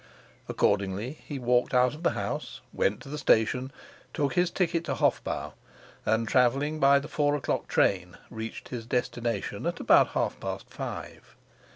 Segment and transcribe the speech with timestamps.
[0.49, 3.71] Accordingly he walked out of the house, went to the station,
[4.15, 5.53] took his ticket to Hofbau,
[6.07, 11.35] and, traveling by the four o'clock train, reached his destination about half past five.